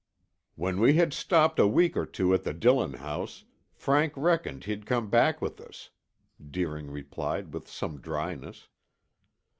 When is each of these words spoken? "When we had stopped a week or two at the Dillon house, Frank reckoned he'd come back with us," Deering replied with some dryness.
"When 0.55 0.79
we 0.79 0.95
had 0.95 1.13
stopped 1.13 1.59
a 1.59 1.67
week 1.67 1.95
or 1.95 2.07
two 2.07 2.33
at 2.33 2.43
the 2.43 2.55
Dillon 2.55 2.93
house, 2.93 3.43
Frank 3.75 4.13
reckoned 4.17 4.63
he'd 4.63 4.87
come 4.87 5.11
back 5.11 5.39
with 5.43 5.61
us," 5.61 5.91
Deering 6.43 6.89
replied 6.89 7.53
with 7.53 7.67
some 7.69 8.01
dryness. 8.01 8.67